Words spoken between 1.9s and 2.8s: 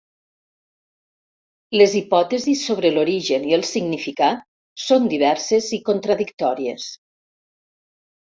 hipòtesis